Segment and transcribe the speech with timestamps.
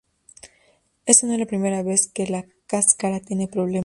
[1.05, 3.79] Esta no es la primera vez que La cáscara tiene problemas.